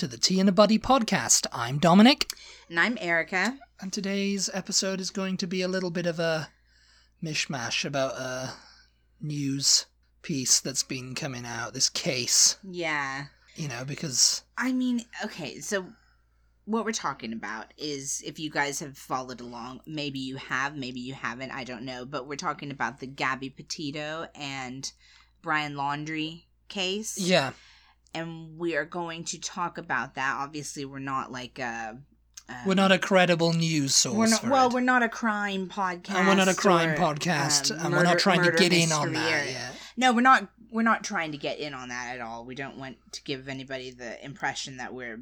[0.00, 1.46] to the Tea and a Buddy podcast.
[1.52, 2.30] I'm Dominic,
[2.70, 3.58] And I'm Erica.
[3.80, 6.48] and today's episode is going to be a little bit of a
[7.22, 8.54] mishmash about a
[9.20, 9.84] news
[10.22, 13.26] piece that's been coming out, this case, Yeah.
[13.56, 15.84] you know, because I mean, okay, so
[16.64, 21.00] what we're talking about is if you guys have followed along, maybe you have, maybe
[21.00, 24.90] you haven't, I don't know, but we're talking about the Gabby Petito and
[25.42, 27.18] Brian Laundrie case.
[27.18, 27.52] yeah,
[28.14, 30.36] And we are going to talk about that.
[30.38, 31.98] Obviously, we're not like a.
[32.48, 34.16] uh, we're not a credible news source.
[34.16, 34.72] We're not, well, it.
[34.74, 36.14] we're not a crime podcast.
[36.14, 38.90] and we're not a crime or, podcast, um, and we're not trying to get in
[38.92, 39.74] on that yet.
[39.96, 40.48] No, we're not.
[40.72, 42.44] We're not trying to get in on that at all.
[42.44, 45.20] We don't want to give anybody the impression that we're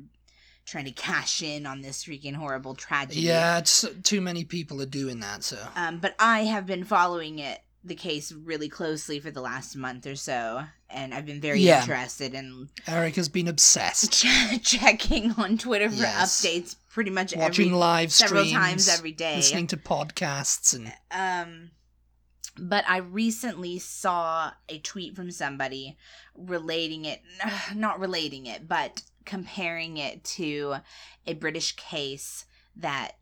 [0.67, 3.23] trying to cash in on this freaking horrible tragedy.
[3.23, 7.39] Yeah, it's too many people are doing that, so Um, but I have been following
[7.39, 11.61] it, the case, really closely for the last month or so, and I've been very
[11.61, 11.81] Yeah.
[11.81, 14.13] interested in Eric has been obsessed.
[14.13, 16.43] ch- checking on Twitter for Yes.
[16.45, 19.37] updates, pretty much Watching every live several streams, times every day.
[19.37, 21.71] listening to podcasts, and Um,
[22.61, 25.97] but I recently saw a tweet from somebody
[26.35, 27.23] relating it,
[27.75, 30.77] not relating it, but comparing it to
[31.27, 33.13] a British case that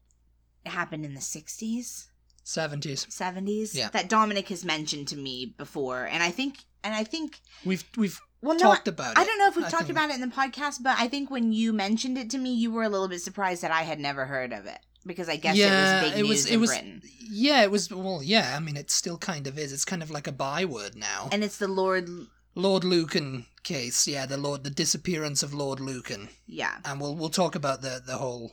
[0.64, 2.06] happened in the 60s,
[2.46, 3.08] 70s.
[3.08, 3.90] 70s Yeah.
[3.90, 6.04] that Dominic has mentioned to me before.
[6.04, 9.18] And I think, and I think, We've we've well, no, talked about it.
[9.18, 11.30] I don't know if we've I talked about it in the podcast, but I think
[11.30, 13.98] when you mentioned it to me, you were a little bit surprised that I had
[13.98, 16.46] never heard of it because I guess yeah, it was big it news was.
[16.46, 16.70] It in was.
[16.70, 17.02] Britain.
[17.28, 17.90] Yeah, it was.
[17.90, 18.54] Well, yeah.
[18.56, 19.72] I mean, it still kind of is.
[19.72, 21.28] It's kind of like a byword now.
[21.32, 22.08] And it's the Lord,
[22.54, 24.06] Lord Lucan case.
[24.06, 26.76] Yeah, the Lord, the disappearance of Lord Lucan, yeah.
[26.84, 28.52] and we'll we'll talk about the the whole,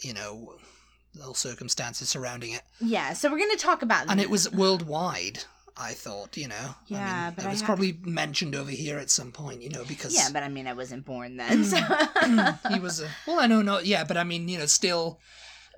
[0.00, 0.56] you know,
[1.20, 2.62] whole circumstances surrounding it.
[2.80, 5.40] Yeah, so we're going to talk about And it was worldwide.
[5.76, 6.74] I thought, you know.
[6.86, 9.84] Yeah, I mean, but it was probably mentioned over here at some point, you know,
[9.84, 11.64] because Yeah, but I mean, I wasn't born then.
[11.64, 11.78] So.
[12.70, 15.18] he was a well, I know, no, yeah, but I mean, you know, still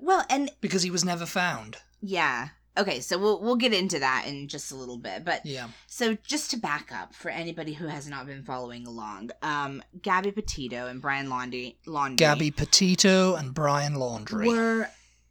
[0.00, 1.76] well, and because he was never found.
[2.00, 2.48] yeah.
[2.76, 6.16] Okay, so we'll we'll get into that in just a little bit, but Yeah, so
[6.26, 10.88] just to back up for anybody who has not been following along, um, Gabby Petito
[10.88, 14.48] and Brian Laundrie, Laundrie Gabby Petito and Brian Laundrie.
[14.48, 14.88] were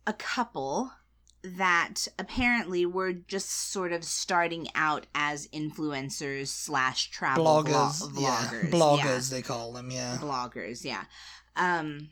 [0.07, 0.91] a couple
[1.43, 8.49] that apparently were just sort of starting out as influencers slash travel bloggers, vlo- yeah,
[8.63, 9.91] vloggers, bloggers they call them.
[9.91, 10.13] yeah.
[10.13, 11.03] Yeah, bloggers, yeah.
[11.55, 12.09] Um,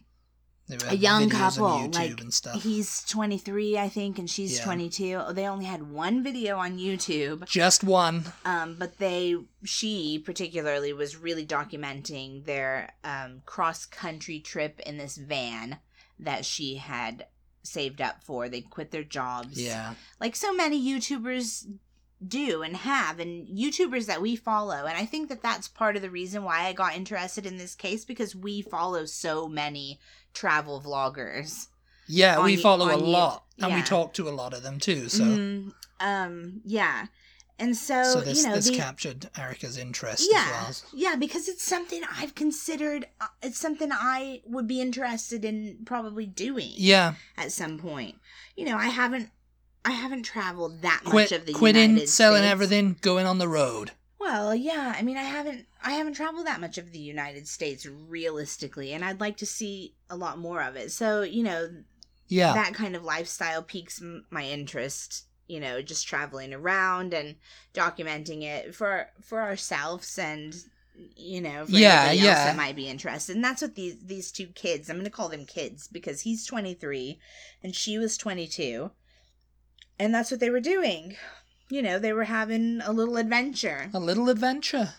[0.87, 2.17] a young couple like
[2.61, 4.63] he's 23 i think and she's Yeah.
[4.63, 8.23] 22 Oh, they only had one video on youtube Just one.
[8.45, 9.35] um, but they
[9.65, 15.79] she particularly was really documenting their um, cross country trip in this van
[16.19, 17.25] that she had
[17.63, 21.65] saved up for they'd quit their jobs Yeah, like so many youtubers
[22.25, 26.03] do and have and youtubers that we follow and i think that that's part of
[26.03, 29.99] the reason why i got interested in this case because we follow so many
[30.33, 31.67] travel vloggers
[32.07, 32.43] yeah.
[32.43, 35.07] We follow a on you- lot, and we talk to a lot of them too.
[35.07, 35.71] So, Mhm.
[36.01, 37.05] um yeah
[37.61, 41.47] and so, so this you know this the- captured Erica's interest yeah as yeah because
[41.47, 46.71] it's something i've considered uh, it's something i would be interested in probably doing.
[46.75, 48.15] Yeah, at some point
[48.57, 49.29] you know i haven't
[49.85, 51.59] i haven't traveled that much quit of the United States.
[51.59, 52.51] quitting, United selling States.
[52.51, 53.91] everything, going on the road.
[54.19, 54.93] Well, yeah.
[54.95, 59.03] I mean, I haven't I haven't traveled that much of the United States realistically, and
[59.03, 60.91] I'd like to see a lot more of it.
[60.91, 61.69] So, you know,
[62.27, 65.25] Yeah, that kind of lifestyle piques m- my interest.
[65.47, 67.35] You know, just traveling around and
[67.73, 70.55] documenting it for for ourselves and
[71.15, 72.45] you know for Yeah, anybody else yeah.
[72.45, 73.35] that might be interested.
[73.35, 74.89] And that's what these these two kids.
[74.89, 77.19] I'm going to call them kids because he's 23
[77.63, 78.91] and she was 22,
[79.99, 81.15] and that's what they were doing.
[81.69, 83.89] You know, they were having a little adventure.
[83.93, 84.93] a little adventure.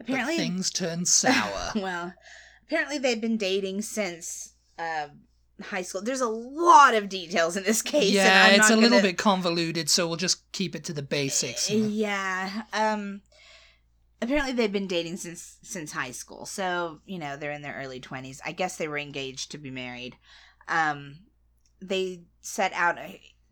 [0.00, 1.72] Apparently, but things turned sour.
[1.76, 2.12] well,
[2.66, 5.06] apparently they'd been dating since uh,
[5.62, 6.02] high school.
[6.02, 8.04] There's a lot of details in this case.
[8.04, 10.92] and yeah, it's a not little gonna- bit convoluted, so we'll just keep it to
[10.92, 11.70] the basics.
[11.70, 12.62] Yeah.
[12.72, 13.22] Um.
[14.22, 16.44] Apparently they've been dating since since high school.
[16.44, 18.40] So you know they're in their early twenties.
[18.44, 20.16] I guess they were engaged to be married.
[20.68, 21.20] Um.
[21.80, 22.98] They set out.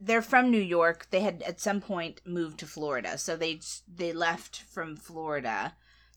[0.01, 1.09] They're from New York.
[1.11, 3.17] They had at some point moved to Florida.
[3.19, 3.61] So they
[3.93, 5.75] they left from Florida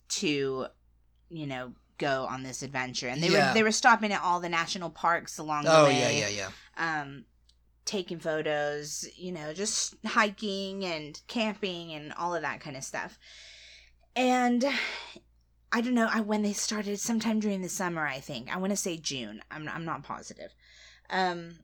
[0.09, 0.67] to,
[1.29, 1.71] you know,
[2.01, 3.07] go on this adventure.
[3.07, 3.49] And they Yeah.
[3.49, 6.29] were they were stopping at all the national parks along the Oh way yeah, yeah,
[6.29, 6.49] yeah.
[6.99, 7.25] um
[7.85, 13.17] taking photos you know just hiking and camping and all of that kind of stuff
[14.15, 14.63] and
[15.71, 18.69] i don't know I, when they started sometime during the summer i think i want
[18.71, 20.53] to say june i'm, I'm not positive
[21.09, 21.55] um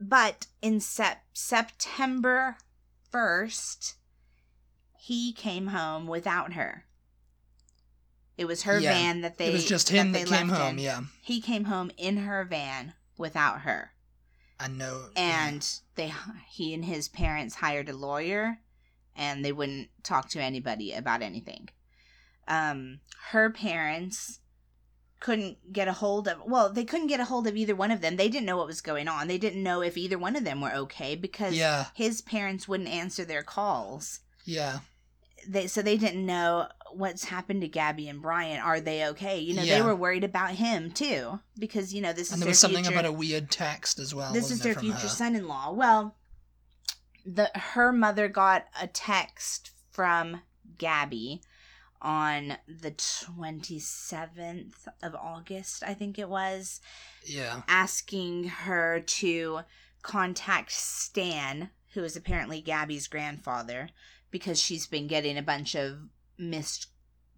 [0.00, 2.56] but in sep- september
[3.12, 3.94] 1st
[4.98, 6.84] he came home without her
[8.36, 8.92] It was her Yeah.
[8.92, 10.78] van that they it was just him they that, came home.
[10.78, 10.84] in.
[10.84, 13.92] Yeah, He came home in her van without her.
[14.58, 15.08] I know.
[15.16, 15.66] and
[15.96, 16.12] they
[16.48, 18.58] he and his parents hired a lawyer
[19.16, 21.68] and they wouldn't talk to anybody about anything
[22.46, 23.00] um
[23.30, 24.38] her parents
[25.20, 28.00] couldn't get a hold of well they couldn't get a hold of either one of
[28.00, 30.44] them they didn't know what was going on they didn't know if either one of
[30.44, 34.80] them were okay because yeah, his parents wouldn't answer their calls yeah,
[35.48, 38.60] they so they didn't know what's happened to Gabby and Brian.
[38.60, 39.38] Are they okay?
[39.38, 42.48] You know, they were worried about him too because you know this and is there
[42.48, 44.32] was something future about a weird text as well.
[44.32, 45.08] this is their future her?
[45.08, 46.16] son-in-law well
[47.26, 50.40] the her mother got a text from
[50.78, 51.40] gabby
[52.02, 56.80] on the 27th of august i think it was
[57.26, 59.60] Yeah, asking her to
[60.02, 63.88] contact stan who is apparently gabby's grandfather
[64.30, 65.98] because she's been getting a bunch of
[66.38, 66.88] missed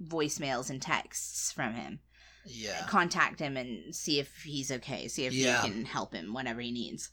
[0.03, 2.01] voicemails and texts from him
[2.49, 5.65] yeah, contact him and see if he's okay, see if Yeah.
[5.65, 7.11] you can help him whatever he needs.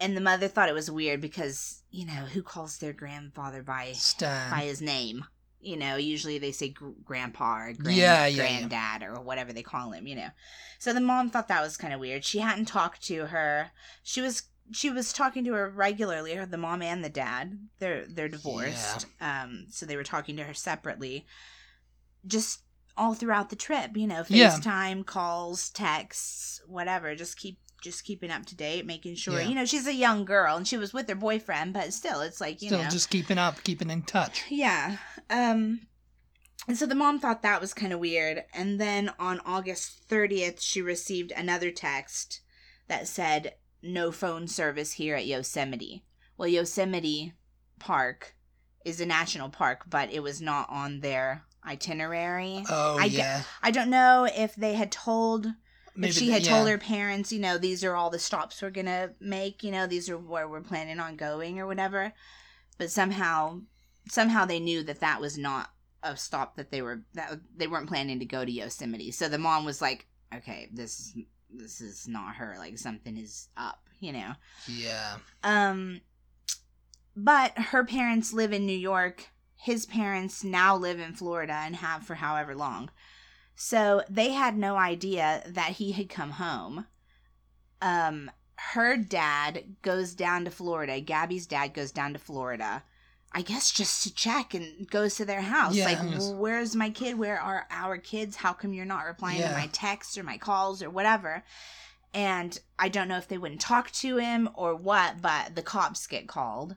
[0.00, 3.92] And the mother thought it was weird because you know who calls their grandfather by
[3.92, 4.50] Stan.
[4.50, 5.24] by his name.
[5.60, 8.66] You know, usually they say gr- grandpa or grand, Yeah, yeah, yeah.
[8.68, 10.06] granddad or whatever they call him.
[10.06, 10.28] You know,
[10.78, 12.24] so the mom thought that was kind of weird.
[12.24, 13.70] She hadn't talked to her.
[14.02, 14.42] She was
[14.72, 16.34] she was talking to her regularly.
[16.34, 17.58] Her the mom and the dad.
[17.78, 19.06] They're they're divorced.
[19.20, 21.26] Um, so they were talking to her separately.
[22.26, 22.62] Just
[22.96, 24.50] all throughout the trip, you know, Yeah.
[24.50, 27.14] FaceTime, calls, texts, whatever.
[27.14, 29.38] Just keep just keeping up to date, making sure.
[29.40, 29.48] Yeah.
[29.48, 32.40] You know, she's a young girl and she was with her boyfriend, but still, it's
[32.40, 34.44] like you Still know, just keeping up, keeping in touch.
[34.48, 34.96] yeah.
[35.30, 35.82] Um
[36.66, 38.42] and so the mom thought that was kind of weird.
[38.52, 42.40] And then on August 30th, she received another text
[42.88, 46.04] that said no phone service here at Yosemite.
[46.36, 47.32] Well, Yosemite
[47.78, 48.34] Park
[48.84, 52.62] is a national park, but it was not on their itinerary.
[52.68, 55.46] Oh I yeah, I don't know if they had told
[55.96, 56.50] maybe she the- had yeah.
[56.50, 59.86] told her parents, you know, these are all the stops we're gonna make, you know,
[59.86, 62.12] these are where we're planning on going or whatever.
[62.78, 63.62] But somehow,
[64.08, 65.70] somehow they knew that that was not
[66.02, 69.10] a stop that they were that they weren't planning to go to Yosemite.
[69.10, 71.14] So the mom was like, "Okay, this is
[71.58, 72.56] this is not her.
[72.58, 74.34] Like something is up," you know.
[74.66, 76.00] Yeah, Um,
[77.14, 79.30] but her parents live in New York.
[79.56, 82.90] His parents now live in Florida and have for however long.
[83.54, 86.86] So they had no idea that he had come home.
[87.80, 91.00] Um, her dad goes down to Florida.
[91.00, 92.84] Gabby's dad goes down to Florida.
[93.32, 95.74] I guess just to check and goes to their house.
[95.74, 96.30] Yeah, like, yes.
[96.30, 97.18] Where's my kid?
[97.18, 98.36] Where are our kids?
[98.36, 101.44] How come you're not replying to my texts or my calls or whatever?
[102.14, 106.06] And I don't know if they wouldn't talk to him or what, but the cops
[106.06, 106.76] get called.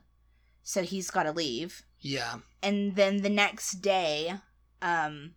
[0.62, 1.82] So he's got to leave.
[2.00, 4.34] yeah, And then the next day,
[4.82, 5.32] um,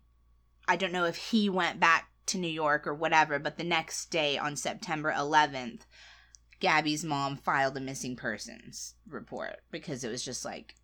[0.68, 4.10] I don't know if he went back to New York or whatever, but the next
[4.10, 5.80] day on September 11th,
[6.60, 10.74] Gabby's mom filed a missing persons report because it was just like,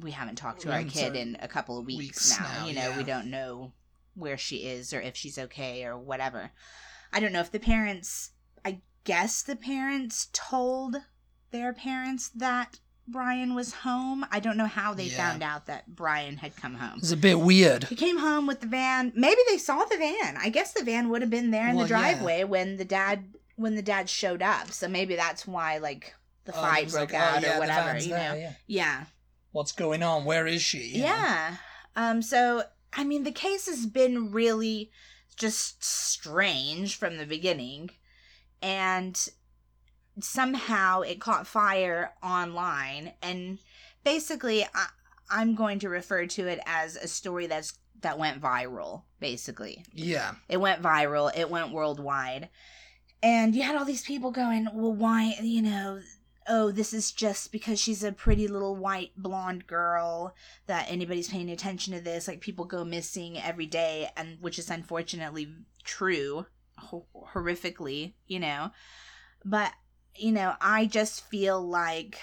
[0.00, 2.46] we haven't talked to our kid in a couple of weeks, weeks now.
[2.60, 3.72] now, You know, we don't know
[4.14, 6.50] where she is or if she's okay or whatever.
[7.12, 8.30] I don't know if the parents,
[8.64, 10.96] I guess the parents told
[11.50, 14.24] their parents that Brian was home.
[14.30, 15.16] I don't know how they Yeah.
[15.16, 16.98] found out that Brian had come home.
[16.98, 17.84] it's a bit weird.
[17.84, 19.12] He came home with the van.
[19.14, 20.36] Maybe they saw the van.
[20.38, 22.00] I guess the van would have been there in Well, the yeah.
[22.00, 24.70] driveway when the dad when the dad showed up.
[24.72, 26.14] So maybe that's why like
[26.46, 27.98] the Oh, fight broke like, oh, out yeah, or whatever.
[27.98, 28.38] You there, know?
[28.38, 28.52] yeah.
[28.66, 29.04] Yeah.
[29.52, 30.24] What's going on?
[30.24, 30.78] Where is she?
[30.78, 31.06] you know?
[31.06, 31.56] Yeah.
[31.96, 34.90] Um so I mean the case has been really
[35.36, 37.90] just strange from the beginning
[38.60, 39.28] and
[40.20, 43.58] somehow it caught fire online and
[44.04, 44.88] basically I,
[45.30, 49.84] I'm going to refer to it as a story that's that went viral basically.
[49.92, 52.48] Yeah, It went viral, it went worldwide.
[53.22, 56.00] And you had all these people going, well, why, you know,
[56.48, 60.34] oh, this is just because she's a pretty little white blonde girl
[60.66, 62.28] that anybody's paying attention to this.
[62.28, 66.46] Like, people go missing every day, and which is unfortunately true,
[66.78, 68.70] ho- horrifically, you know.
[69.44, 69.72] But,
[70.14, 72.18] you know, I just feel like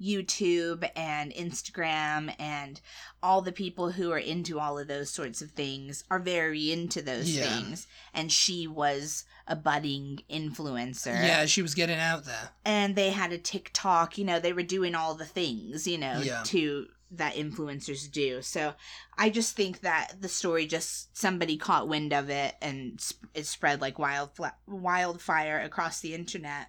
[0.00, 2.80] YouTube and Instagram and
[3.22, 7.02] all the people who are into all of those sorts of things are very into
[7.02, 7.44] those Yeah.
[7.44, 7.86] things.
[8.14, 11.06] And she was a budding influencer.
[11.24, 12.50] yeah, she was getting out there.
[12.64, 16.20] And they had a TikTok, you know, they were doing all the things, you know,
[16.20, 16.42] Yeah.
[16.46, 18.40] to that influencers do.
[18.40, 18.74] So
[19.18, 23.04] I just think that the story just somebody caught wind of it and
[23.34, 24.30] it spread like wild
[24.68, 26.68] wildfire across the internet.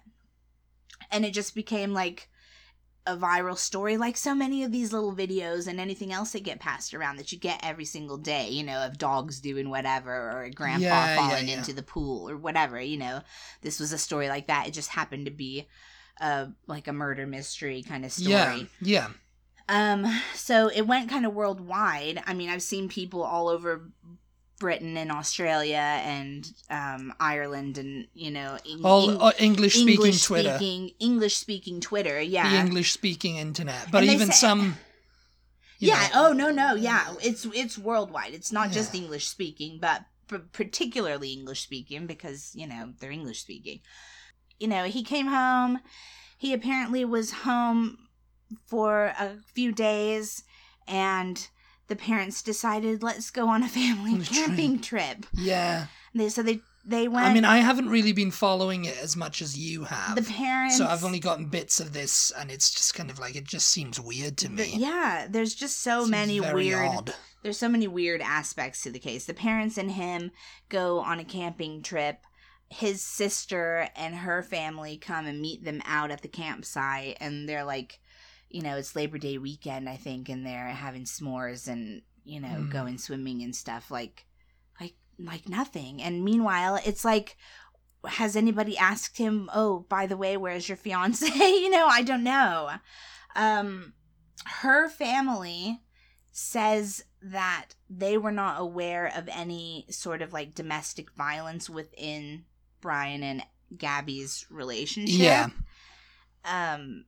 [1.10, 2.28] And it just became like
[3.04, 6.60] a viral story like so many of these little videos and anything else that get
[6.60, 10.44] passed around that you get every single day, you know, of dogs doing whatever or
[10.44, 11.58] a grandpa Yeah, yeah, falling yeah.
[11.58, 13.22] into the pool or whatever, you know.
[13.60, 14.68] This was a story like that.
[14.68, 15.68] It just happened to be
[16.20, 18.30] uh like a murder mystery kind of story.
[18.30, 19.08] Yeah, yeah.
[19.68, 22.22] Um, so it went kind of worldwide.
[22.26, 23.90] I mean, I've seen people all over
[24.62, 25.76] Britain and Australia
[26.16, 30.56] and um, Ireland and you know Eng- All uh, English speaking Twitter,
[31.00, 32.20] English speaking Twitter.
[32.22, 34.76] Yeah, the English speaking internet, but even say- some.
[35.80, 36.08] yeah.
[36.14, 36.74] know, Oh no, no.
[36.76, 38.34] Yeah, it's it's worldwide.
[38.34, 43.40] It's not just English speaking, but p- particularly English speaking because you know they're English
[43.40, 43.80] speaking.
[44.60, 45.80] You know, he came home.
[46.38, 47.98] He apparently was home
[48.66, 50.44] for a few days,
[50.86, 51.48] and
[51.88, 55.26] the parents decided let's go on a family On a camping trip.
[55.32, 55.86] yeah.
[56.14, 57.26] They so they they went.
[57.26, 60.16] I mean, I haven't really been following it as much as you have.
[60.16, 60.76] the parents.
[60.76, 63.68] So I've only gotten bits of this, and it's just kind of like it just
[63.68, 64.56] seems weird to me.
[64.64, 66.88] the- yeah, there's just so many weird.
[66.88, 67.14] odd.
[67.42, 69.24] there's so many weird aspects to the case.
[69.26, 70.32] The parents and him
[70.68, 72.18] go on a camping trip.
[72.68, 77.64] His sister and her family come and meet them out at the campsite, and they're
[77.64, 78.00] like,
[78.52, 82.48] you know, it's Labor Day weekend, I think, and they're having s'mores and you know
[82.48, 82.70] Mm.
[82.70, 84.26] going swimming and stuff like,
[84.80, 86.02] like, like nothing.
[86.02, 87.36] And meanwhile, it's like.
[88.04, 91.24] Has anybody asked him, oh, by the way, where's your fiance?
[91.36, 92.70] you know, I don't know.
[93.36, 93.92] Um,
[94.44, 95.78] her family
[96.32, 102.44] says that they were not aware of any sort of like domestic violence within
[102.80, 103.44] Brian and
[103.76, 105.20] Gabby's relationship.
[105.20, 105.48] Yeah.
[106.44, 107.04] Um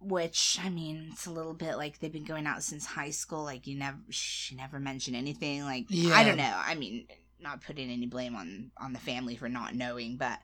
[0.00, 3.42] which I mean, it's a little bit like they've been going out since high school.
[3.44, 5.64] Like you never, she never mentioned anything.
[5.64, 6.54] Like I don't know.
[6.56, 7.06] I mean,
[7.40, 10.38] not putting any blame on on the family for not knowing, but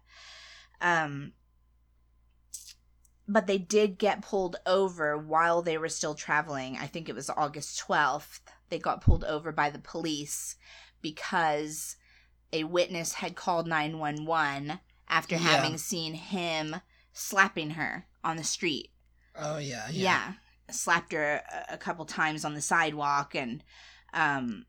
[0.81, 1.33] um,
[3.27, 6.77] but they did get pulled over while they were still traveling.
[6.77, 8.41] I think it was August twelfth.
[8.69, 10.57] They got pulled over by the police
[11.01, 11.97] because
[12.53, 15.43] a witness had called nine one one after Yeah.
[15.43, 16.77] having seen him
[17.13, 18.91] slapping her on the street
[19.39, 19.87] Oh yeah.
[19.91, 20.33] yeah, Yeah.
[20.71, 23.63] slapped her a, a couple times on the sidewalk and
[24.13, 24.65] um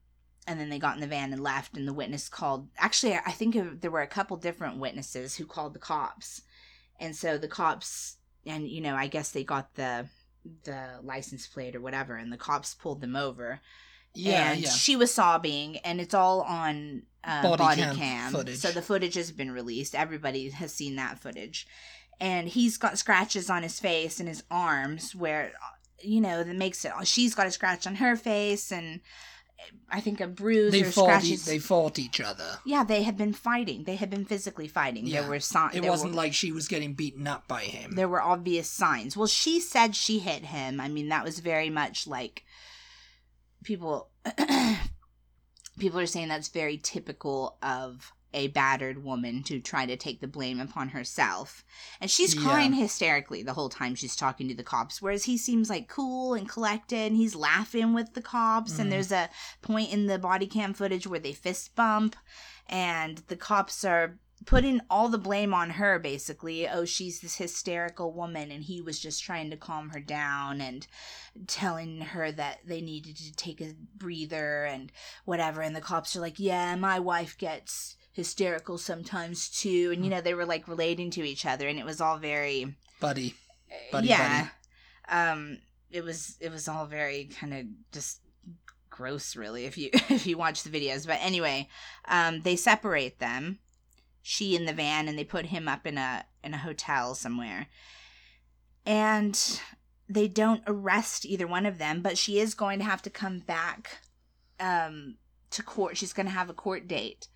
[0.48, 3.32] and then they got in the van and left and the witness called actually i
[3.32, 6.42] think there were a couple different witnesses who called the cops
[7.00, 10.08] and so the cops and you know i guess they got the
[10.64, 13.60] the license plate or whatever and the cops pulled them over
[14.14, 14.52] Yeah.
[14.52, 14.70] and yeah.
[14.70, 18.58] she was sobbing and it's all on uh, Body body, cam cam, footage.
[18.58, 21.66] so the footage has been released everybody has seen that footage
[22.20, 25.52] and he's got scratches on his face and his arms where
[26.02, 29.00] you know that makes it she's got a scratch on her face and
[29.90, 31.04] i think a bruise They or fought.
[31.10, 32.60] E- scratches they fought each other.
[32.66, 35.22] yeah they had been fighting they had been physically fighting Yeah.
[35.22, 37.96] there were signs It wasn't like she was getting beaten up by him.
[37.96, 39.16] there were obvious signs.
[39.18, 40.80] Well, she said she hit him.
[40.80, 42.44] I mean, that was very much like
[43.64, 44.10] people
[45.80, 50.28] people are saying that's very typical of a battered woman to try to take the
[50.28, 51.64] blame upon herself.
[52.02, 52.42] And she's Yeah.
[52.44, 56.34] crying hysterically the whole time she's talking to the cops, whereas he seems like cool
[56.34, 58.74] and collected and he's laughing with the cops.
[58.74, 58.80] Mhm.
[58.80, 59.30] And there's a
[59.62, 62.16] point in the body cam footage where they fist bump
[62.68, 68.12] and the cops are putting all the blame on her basically oh she's this hysterical
[68.12, 70.86] woman and he was just trying to calm her down and
[71.48, 74.92] telling her that they needed to take a breather and
[75.24, 80.10] whatever and the cops are like yeah my wife gets hysterical sometimes too and you
[80.10, 83.36] know they were like relating to each other and it was all very Buddy.
[83.92, 84.48] Buddy, yeah.
[85.10, 85.58] um
[85.92, 88.22] it was it was all very kind of just
[88.90, 91.06] gross really if you if you watch the videos.
[91.06, 91.68] But anyway
[92.08, 93.60] um they separate them
[94.22, 97.68] she in the van and they put him up in a in a hotel somewhere.
[98.86, 99.60] And
[100.08, 103.40] they don't arrest either one of them but she is going to have to come
[103.40, 103.98] back
[104.62, 105.16] um
[105.50, 105.98] to court.
[105.98, 107.28] She's going to have a court date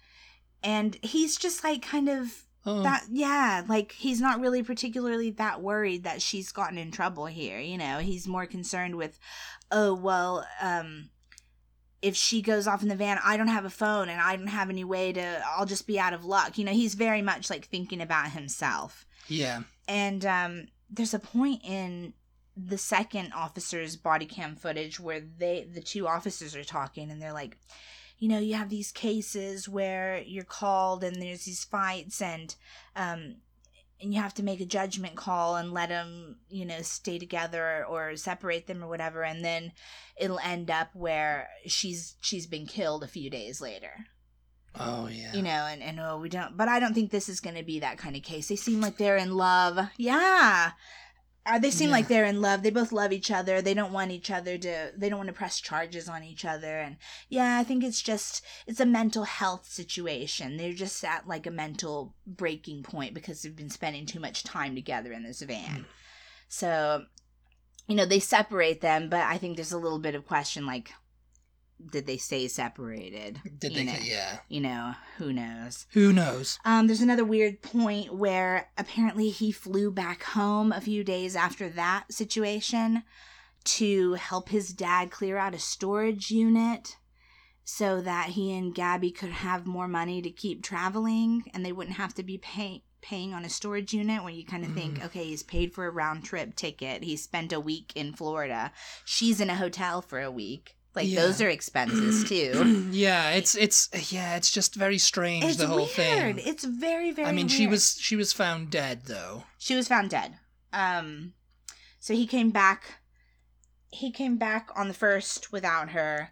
[0.63, 5.61] and he's just like kind of Oh, that yeah like he's not really particularly that
[5.61, 7.99] worried that she's gotten in trouble here you know?
[7.99, 9.17] He's more concerned with
[9.71, 11.09] oh well um
[12.01, 14.47] if she goes off in the van i don't have a phone and i don't
[14.47, 16.57] have any way to i'll just be out of luck.
[16.57, 19.05] You know he's very much like thinking about himself.
[19.29, 19.61] Yeah.
[19.87, 22.13] and um there's a point in
[22.57, 27.31] the second officer's body cam footage where they the two officers are talking and they're
[27.33, 27.57] like
[28.19, 32.55] you know you have these cases where you're called and there's these fights and
[32.95, 33.35] um
[34.01, 37.85] and you have to make a judgment call and let them you know stay together
[37.89, 39.71] or separate them or whatever and then
[40.17, 44.05] it'll end up where she's she's been killed a few days later.
[44.79, 45.33] Oh yeah.
[45.33, 47.63] you know and, and oh we don't but i don't think this is going to
[47.63, 48.47] be that kind of case.
[48.47, 49.79] They seem like they're in love.
[49.97, 50.71] Yeah
[51.49, 51.93] uh, they seem Yeah.
[51.95, 52.63] like they're in love.
[52.63, 53.61] They both love each other.
[53.61, 54.91] They don't want each other to.
[54.95, 56.79] They don't want to press charges on each other.
[56.79, 60.57] And yeah, I think it's just it's a mental health situation.
[60.57, 64.75] They're just at like a mental breaking point because they've been spending too much time
[64.75, 65.85] together in this van.
[66.47, 67.05] So,
[67.87, 70.91] you know, they separate them, but I think there's a little bit of question like,
[71.91, 73.41] did they stay separated?
[73.57, 73.83] Did you they?
[73.85, 74.39] know, Yeah.
[74.47, 75.85] You know, who knows?
[75.93, 76.59] Who knows?
[76.65, 81.69] Um, there's another weird point where apparently he flew back home a few days after
[81.69, 83.03] that situation
[83.65, 86.97] to help his dad clear out a storage unit
[87.63, 91.97] so that he and Gabby could have more money to keep traveling and they wouldn't
[91.97, 95.23] have to be pay- paying on a storage unit where you kind of think, okay,
[95.25, 97.03] he's paid for a round trip ticket.
[97.03, 98.71] He spent a week in Florida.
[99.05, 100.75] She's in a hotel for a week.
[100.95, 101.21] Like Yeah.
[101.21, 102.89] those are expenses too.
[102.91, 106.37] yeah, it's it's yeah, it's just very strange it's the whole weird.
[106.37, 106.39] thing.
[106.39, 109.43] It's very very I mean, she was she was found dead though.
[109.57, 110.37] she was found dead.
[110.73, 111.33] Um,
[111.99, 112.99] so he came back.
[113.91, 116.29] He came back on the first without her.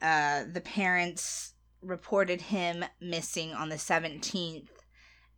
[0.00, 4.70] Uh, the parents reported him missing on the seventeenth.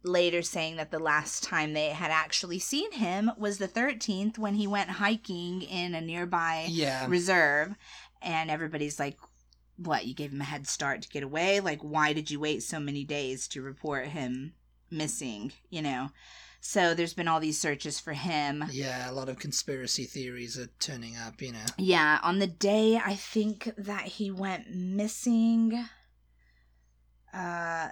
[0.02, 4.54] Later, saying that the last time they had actually seen him was the thirteenth when
[4.54, 7.04] he went hiking in a nearby Yeah.
[7.06, 7.74] reserve,
[8.22, 9.18] and everybody's like,
[9.76, 10.06] "What?
[10.06, 11.60] You gave him a head start to get away?
[11.60, 14.54] Like, why did you wait so many days to report him
[14.90, 16.10] missing?" You know.
[16.62, 18.64] So there's been all these searches for him.
[18.70, 21.64] Yeah, a lot of conspiracy theories are turning up, you know.
[21.78, 25.86] Yeah, on the day I think that he went missing,
[27.32, 27.88] uh,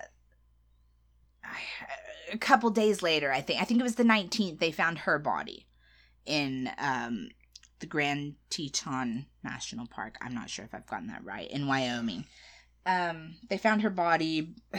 [2.33, 4.59] a couple days later, I think I think it was the 19th.
[4.59, 5.67] They found her body
[6.27, 7.31] in um
[7.81, 10.17] the Grand Teton National Park.
[10.21, 12.25] I'm not sure if I've gotten that right in Wyoming.
[12.87, 14.55] Um, they found her body.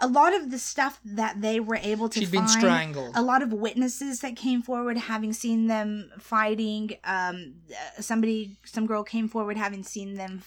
[0.00, 3.12] A lot of the stuff that they were able to She'd been strangled.
[3.14, 8.86] a lot of witnesses that came forward having seen them fighting um uh, somebody some
[8.86, 10.42] girl came forward having seen them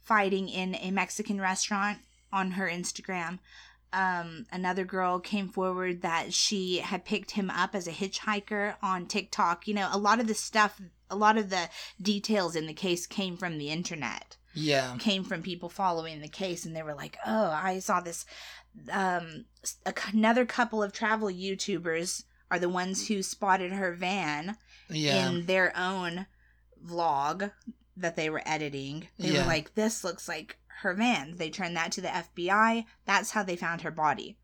[0.00, 1.98] fighting in a mexican restaurant
[2.32, 3.38] on her instagram
[3.92, 9.06] um another girl came forward that she had picked him up as a hitchhiker on
[9.06, 11.68] tiktok you know a lot of the stuff a lot of the
[12.00, 14.96] details in the case came from the internet Yeah.
[14.98, 18.24] came from people following the case and they were like oh i saw this
[18.90, 19.44] um
[19.84, 24.56] a, another couple of travel youtubers are the ones who spotted her van
[24.88, 25.28] Yeah.
[25.28, 26.26] in their own
[26.84, 27.52] vlog
[27.96, 29.42] that they were editing they Yeah.
[29.42, 33.42] were like this looks like her van they turned that to the fbi that's how
[33.42, 34.36] they found her body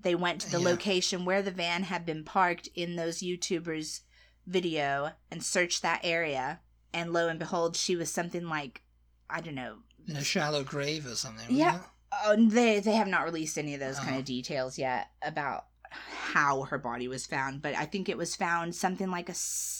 [0.00, 0.68] they went to the Yeah.
[0.68, 4.00] location where the van had been parked in those youtubers
[4.46, 6.60] video and searched that area
[6.92, 8.82] and lo and behold she was something like
[9.28, 11.54] i don't know in a shallow grave or something.
[11.54, 11.80] Yeah.
[12.24, 14.22] Oh, they they have not released any of those kind of uh-huh.
[14.22, 19.10] details yet about how her body was found, but I think it was found something
[19.10, 19.34] like a,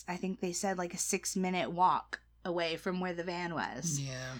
[0.08, 4.00] I think they said like a 6 minute walk away from where the van was.
[4.00, 4.34] Yeah.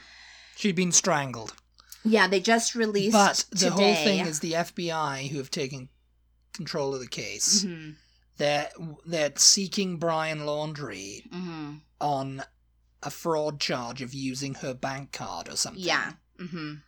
[0.56, 1.54] She'd been strangled.
[2.04, 5.88] Yeah, they just released But the whole thing is the FBI who have taken
[6.52, 7.64] control of the case.
[7.64, 7.96] Mhm,
[8.36, 8.70] They're
[9.06, 11.80] they're seeking Brian Laundrie mhm.
[12.00, 12.44] on
[13.02, 15.82] a fraud charge of using her bank card or something.
[15.82, 16.12] Yeah.
[16.38, 16.82] Mhm.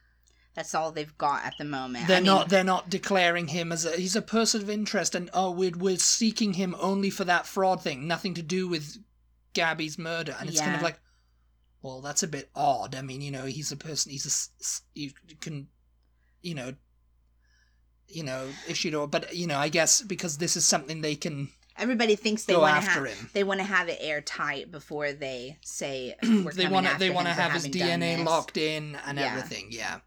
[0.54, 2.08] That's all they've got at the moment.
[2.08, 2.48] They're I mean, not.
[2.48, 3.94] They're not declaring him as a.
[3.94, 7.82] He's a person of interest, and oh, we're we're seeking him only for that fraud
[7.82, 8.96] thing, nothing to do with
[9.52, 10.34] Gabby's murder.
[10.40, 10.98] And it's kind of like,
[11.82, 12.94] well, that's a bit odd.
[12.94, 14.12] I mean, you know, he's a person.
[14.12, 15.10] He's a, You
[15.40, 15.68] can,
[16.42, 16.74] you know,
[18.08, 21.48] you know, issued or, but you know, I guess because this is something they can
[21.78, 23.30] everybody thinks they want to have him.
[23.34, 26.96] they want to have it airtight before they say we're they want to.
[26.98, 29.26] They want to have his DNA locked in and Yeah.
[29.26, 29.68] everything.
[29.70, 29.98] Yeah.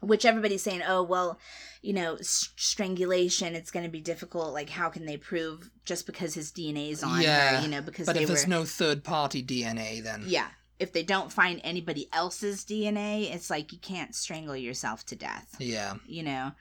[0.00, 1.38] which everybody's saying oh well
[1.82, 6.34] you know strangulation it's going to be difficult like how can they prove just because
[6.34, 9.42] his dna's on Yeah, her you know because But if were there's no third party
[9.42, 14.56] DNA, then yeah if they don't find anybody else's dna it's like you can't strangle
[14.56, 15.94] yourself to death yeah.
[16.06, 16.52] you know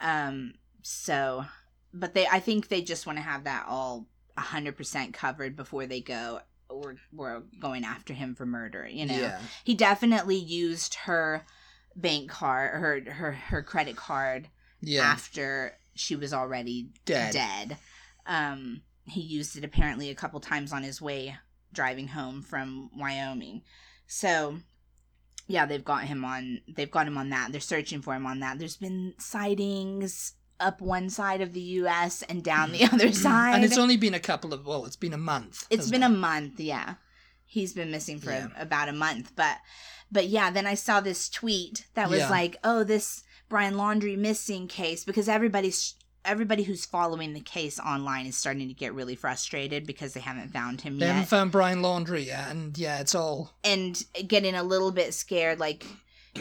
[0.00, 1.44] um so
[1.94, 4.06] but they i think they just want to have that all
[4.38, 9.40] 100% covered before they go we're, we're going after him for murder you know Yeah.
[9.64, 11.44] he definitely used her
[11.94, 14.48] bank card her her her credit card
[14.80, 15.02] Yeah.
[15.02, 17.34] after she was already Dead.
[17.34, 17.76] dead.
[18.24, 21.36] Um, he used it apparently a couple times on his way
[21.72, 23.62] driving home from Wyoming.
[24.06, 24.58] So,
[25.46, 26.60] yeah, they've got him on.
[26.68, 27.52] They've got him on that.
[27.52, 28.58] They're searching for him on that.
[28.58, 32.22] There's been sightings up one side of the U.S.
[32.22, 32.92] and down the mm.
[32.92, 33.14] other mm.
[33.14, 33.54] side.
[33.54, 35.66] And it's only been a couple of well, it's been a month.
[35.70, 36.06] It's been it?
[36.06, 36.94] a month, yeah.
[37.44, 38.48] He's been missing for Yeah.
[38.56, 39.58] about a month, but
[40.10, 42.30] but yeah, then I saw this tweet that was Yeah.
[42.30, 48.26] like, "Oh, this Brian Laundrie missing case because everybody's everybody who's following the case online
[48.26, 51.12] is starting to get really frustrated because they haven't found him They yet.
[51.14, 55.58] haven't found Brian Laundrie yet, and yeah, it's all and getting a little bit scared
[55.60, 55.84] like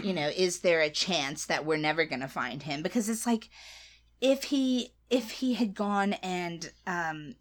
[0.03, 2.81] you know is there a chance that we're never going to find him?
[2.81, 3.49] Because it's like
[4.21, 7.35] if he if he had gone and um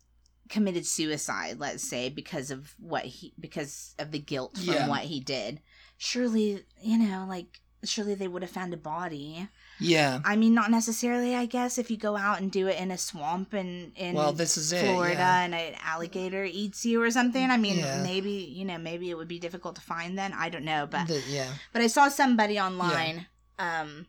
[0.48, 4.88] committed suicide let's say because of what he because of the guilt from Yeah.
[4.88, 5.60] what he did
[5.96, 9.46] surely you know like surely they would have found a body
[9.80, 10.20] yeah.
[10.24, 12.98] i mean not necessarily i guess if you go out and do it in a
[12.98, 14.84] swamp and in Well, this is it.
[14.84, 15.42] Florida yeah.
[15.42, 17.50] and an alligator eats you or something.
[17.50, 18.02] I mean, Yeah.
[18.02, 20.32] maybe you know, maybe it would be difficult to find then.
[20.32, 21.52] I don't know, but The- yeah.
[21.72, 23.26] but I saw somebody online
[23.58, 24.06] um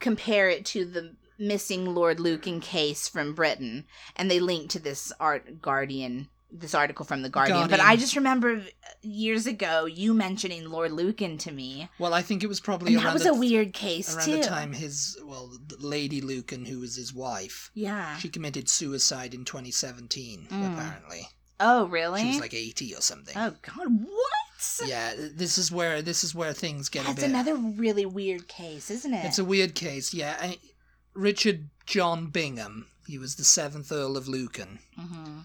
[0.00, 3.84] compare it to the missing Lord Lucan case from Britain,
[4.16, 6.28] and they linked to this art Guardian.
[6.50, 8.62] This article from the Guardian, but I just remember
[9.02, 13.04] years ago you mentioning Lord Lucan to me, Well, I think it was probably and
[13.04, 14.36] that was a weird case around too.
[14.36, 18.16] the time his well, Lady Lucan, who was his wife, Yeah.
[18.16, 20.46] she committed suicide in 2017.
[20.50, 20.72] Mm.
[20.74, 21.28] Apparently,
[21.60, 22.22] oh, really?
[22.22, 23.34] she was like 80 or something.
[23.36, 24.86] oh God, what?
[24.86, 27.28] Yeah, this is where this is where things get a That's bit.
[27.30, 29.24] another really weird case, isn't it?
[29.26, 30.14] It's a weird case.
[30.14, 30.58] Yeah, I,
[31.14, 32.86] Richard John Bingham.
[33.06, 34.78] He was the seventh Earl of Lucan.
[34.98, 35.40] hmm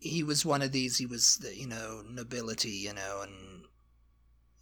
[0.00, 0.98] he was one of these.
[0.98, 3.64] He was the you know nobility, you know, and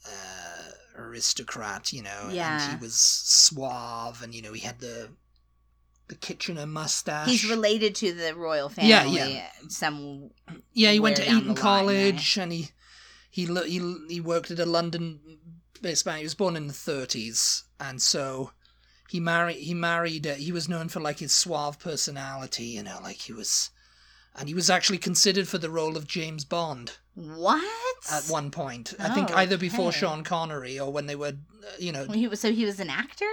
[0.06, 2.62] uh, aristocrat, you know, Yeah.
[2.62, 5.10] and he was suave, and you know he had the
[6.08, 7.28] the Kitchener mustache.
[7.28, 8.90] He's related to the royal family.
[8.90, 9.48] Yeah, yeah.
[9.68, 10.30] Some
[10.72, 12.68] yeah, he went to Eton the line, College, and he
[13.30, 15.38] he he he worked at a London
[15.80, 16.18] based bank.
[16.18, 18.52] He was born in the thirties, and so.
[19.10, 19.56] He married.
[19.58, 20.26] He married.
[20.26, 23.70] Uh, he was known for like his suave personality, you know, like he was,
[24.36, 26.98] and he was actually considered for the role of James Bond.
[27.14, 27.62] what?
[28.10, 28.92] at one point.
[28.98, 29.92] I think Oh, either before.
[29.92, 32.90] Sean Connery or when they were, uh, you know, He was so he was an
[32.90, 33.30] actor.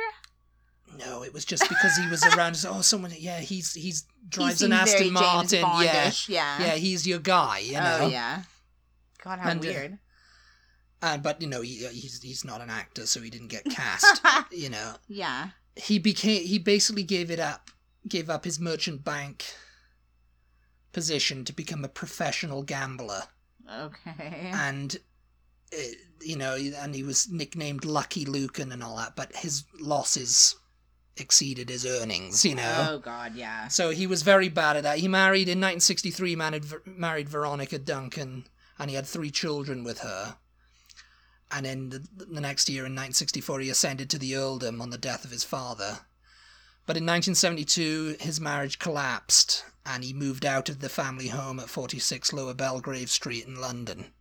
[0.97, 2.63] no, it was just because he was around.
[2.67, 7.19] oh, someone, yeah, he's he's drives he an Aston Martin, yeah, yeah, yeah, he's your
[7.19, 7.97] guy, you know.
[8.01, 8.43] Oh yeah.
[9.23, 9.99] God, how And, uh, weird.
[11.01, 14.21] And but you know, he, he's he's not an actor, so he didn't get cast.
[14.51, 15.49] you know, yeah.
[15.75, 17.71] he became he basically gave it up,
[18.07, 19.45] gave up his merchant bank
[20.91, 23.23] position to become a professional gambler.
[23.69, 24.51] Okay.
[24.53, 24.97] and
[25.73, 25.81] uh,
[26.21, 30.55] you know, and he was nicknamed Lucky Lucan and all that, but his losses
[31.17, 32.87] exceeded his earnings, you know.
[32.89, 33.67] Oh God, yeah.
[33.67, 34.99] So he was very bad at that.
[34.99, 40.35] He married in 1963, married, married Veronica Duncan, and he had three children with her.
[41.51, 44.97] And then the, the next year, in 1964, he ascended to the earldom on the
[44.97, 45.99] death of his father.
[46.85, 51.69] But in 1972, his marriage collapsed, and he moved out of the family home at
[51.69, 54.13] 46 Lower Belgrave Street in London.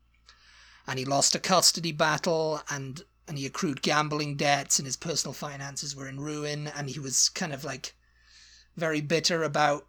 [0.86, 5.32] And he lost a custody battle, and and he accrued gambling debts, and his personal
[5.32, 7.94] finances were in ruin, and he was kind of like
[8.76, 9.86] very bitter about,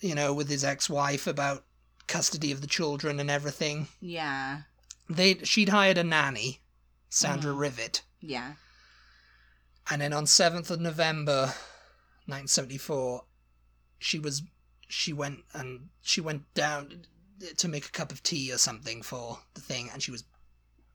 [0.00, 1.64] you know, with his ex-wife about
[2.08, 3.86] custody of the children and everything.
[4.00, 4.62] Yeah.
[5.08, 6.62] They she'd hired a nanny,
[7.08, 7.58] Sandra Mhm.
[7.58, 8.54] Rivett, Yeah.
[9.88, 11.54] and then on seventh of November,
[12.26, 13.24] nineteen seventy-four,
[13.98, 14.42] she was
[14.88, 17.02] she went and she went down
[17.56, 20.24] to make a cup of tea or something for the thing, and she was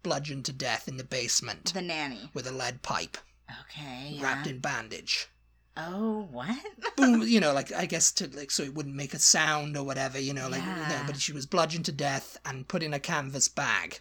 [0.04, 2.30] bludgeoned to death in the basement The nanny.
[2.34, 3.18] with a lead pipe
[3.66, 4.12] Okay.
[4.12, 4.24] Yeah.
[4.24, 5.28] wrapped in bandage.
[5.76, 6.56] Oh, what?
[6.98, 9.84] boom, you know, like I guess to like so it wouldn't make a sound or
[9.84, 11.04] whatever, you know, like no, Yeah.
[11.08, 14.00] but she was bludgeoned to death and put in a canvas bag,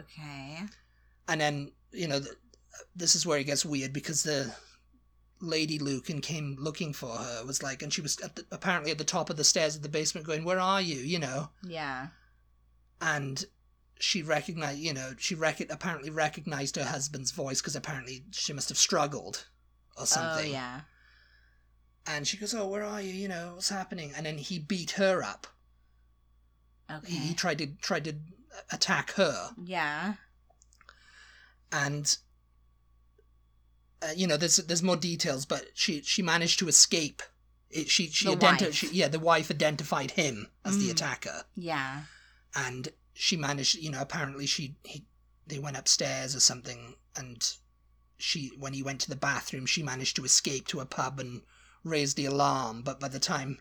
[0.00, 0.60] okay.
[1.28, 2.34] and then you know, th-
[2.94, 4.52] this is where it gets weird because the
[5.40, 8.98] lady Lucan came looking for her was like, and she was at the, apparently at
[8.98, 12.08] the top of the stairs of the basement going, "Where are you?" You know, Yeah.
[13.00, 13.44] and
[13.98, 18.68] she recognized, you know, she rec- apparently recognized her husband's voice because apparently she must
[18.70, 19.46] have struggled
[19.96, 20.50] or oh, something.
[20.50, 20.80] Oh yeah.
[22.06, 23.12] And she goes, "Oh, where are you?
[23.12, 25.46] You know, what's happening?" And then he beat her up.
[26.90, 27.12] Okay.
[27.12, 28.14] He, he tried to tried to
[28.72, 30.14] attack her, yeah.
[31.70, 32.16] and
[34.02, 37.22] uh, you know, there's there's more details, but she she managed to escape.
[37.70, 40.92] It, she she, The identi- she yeah the wife identified him as the Mm.
[40.92, 42.02] attacker, Yeah.
[42.54, 43.76] and she managed.
[43.76, 45.04] You know, apparently she he
[45.46, 47.46] they went upstairs or something, and
[48.18, 51.42] she when he went to the bathroom, she managed to escape to a pub and
[51.84, 52.82] raise the alarm.
[52.82, 53.58] But by the time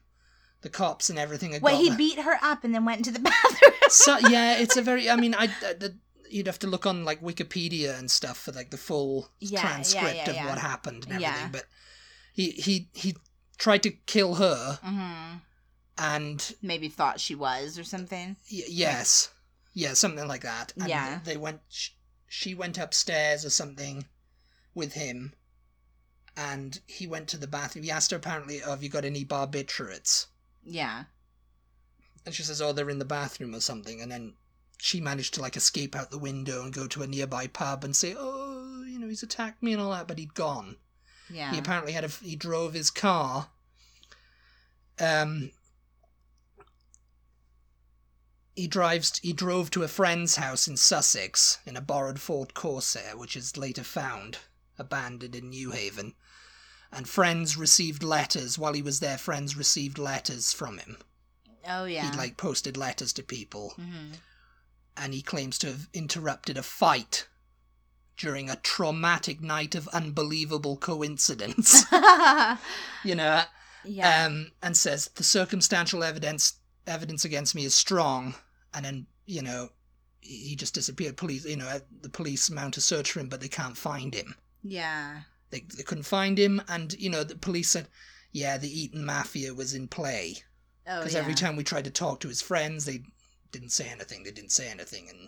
[0.62, 3.20] the cops and everything had got he beat her up and then went into the
[3.32, 3.74] bathroom.
[3.90, 5.10] so yeah, it's a very.
[5.10, 5.96] I mean, I, I the,
[6.30, 10.16] you'd have to look on like Wikipedia and stuff for like the full Yeah, transcript
[10.16, 10.48] yeah, of yeah.
[10.48, 11.52] what happened and everything.
[11.52, 11.66] But
[12.34, 13.16] he he he
[13.58, 15.38] tried to kill her, hmm
[15.98, 18.38] and Maybe thought she was or something.
[18.52, 19.32] y- yes,
[19.74, 20.72] yeah, something like that.
[20.78, 21.20] And Yeah.
[21.26, 21.62] they went.
[21.70, 21.90] sh-
[22.32, 24.06] She went upstairs or something
[24.76, 25.34] with him,
[26.38, 27.84] and he went to the bathroom.
[27.84, 30.28] He asked her apparently, oh, "Have you got any barbiturates?"
[30.64, 31.06] Yeah.
[32.26, 34.36] And she says, "Oh, they're in the bathroom or something." And then
[34.82, 37.96] she managed to like escape out the window and go to a nearby pub and
[37.96, 40.78] say, "Oh, you know, he's attacked me and all that," but he'd gone.
[41.30, 41.52] Yeah.
[41.52, 43.50] He apparently had a he drove his car.
[45.00, 45.52] Um.
[48.56, 49.20] He drives.
[49.20, 53.56] He drove to a friend's house in Sussex in a borrowed Ford Corsair, which is
[53.58, 54.40] later found
[54.78, 56.14] abandoned in Newhaven.
[56.92, 59.18] And friends received letters while he was there.
[59.18, 60.98] Friends received letters from him.
[61.68, 62.06] oh yeah.
[62.10, 64.14] He'd like posted letters to people, hmm
[65.00, 67.28] and he claims to have interrupted a fight
[68.18, 71.86] during a traumatic night of unbelievable coincidence.
[73.04, 73.42] you know,
[73.86, 74.26] yeah.
[74.26, 76.54] um, and says the circumstantial evidence
[76.86, 78.36] evidence against me is strong,
[78.74, 79.70] and then you know
[80.20, 81.18] he just disappeared.
[81.18, 84.36] Police, you know, the police mount a search for him, but they can't find him.
[84.64, 85.22] yeah.
[85.52, 87.88] They they couldn't find him, and you know the police said,
[88.32, 90.44] yeah, the Eton Mafia was in play
[90.90, 91.20] Oh because yeah.
[91.20, 93.04] every time we tried to talk to his friends, they
[93.52, 94.24] didn't say anything.
[94.24, 95.28] They didn't say anything, and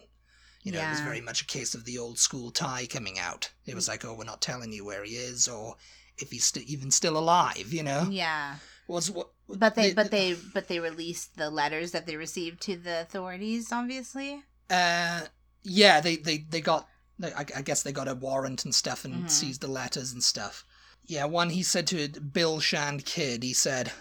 [0.64, 3.52] you know it was very much a case of the old school tie coming out.
[3.66, 5.76] It was like, oh, we're not telling you where he is, or
[6.18, 7.72] if he's st- even still alive.
[7.74, 8.56] You know, Yeah.
[8.88, 9.30] was what.
[9.48, 13.72] But they, but they, but they released the letters that they received to the authorities.
[13.72, 14.44] Obviously.
[14.70, 15.22] Uh,
[15.64, 16.88] yeah, they they they got.
[17.20, 19.30] they- I, I guess they got a warrant and stuff and Mhm.
[19.30, 20.64] seized the letters and stuff.
[21.06, 23.92] Yeah, one he said to Bill Shand Kydd, he said,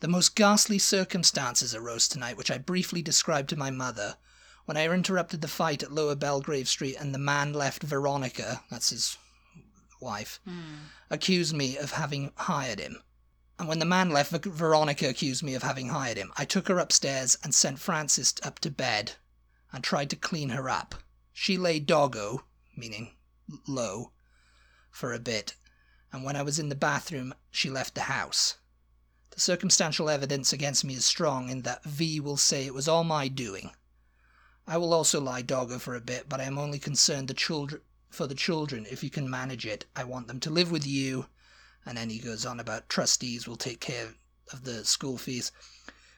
[0.00, 4.16] "The most ghastly circumstances arose tonight, which I briefly described to my mother."
[4.64, 8.90] When I interrupted the fight at Lower Belgrave Street and the man left Veronica, that's
[8.90, 9.16] his
[10.00, 10.76] wife, Hmm.
[11.10, 13.02] accused me of having hired him.
[13.58, 16.32] And when the man left, Veronica accused me of having hired him.
[16.36, 19.16] I took her upstairs and sent Frances up to bed
[19.72, 21.02] and tried to clean her up.
[21.32, 22.44] She lay doggo,
[22.76, 23.16] meaning
[23.66, 24.12] low,
[24.92, 25.56] for a bit,
[26.12, 28.57] and when I was in the bathroom, she left the house.
[29.38, 33.04] The circumstantial evidence against me is strong in that V will say it was all
[33.04, 33.70] my doing.
[34.66, 37.82] I will also lie doggo for a bit, but I am only concerned the children
[38.10, 39.84] for the children if you can manage it.
[39.94, 41.26] I want them to live with you.
[41.86, 44.08] And then he goes on about trustees will take care
[44.52, 45.52] of the school fees.